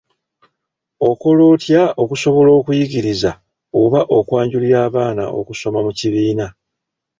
[1.09, 3.31] Okola otya okusobola okuyigiriza
[3.81, 6.45] oba okwanjulira abaana okusoma mu kibiina?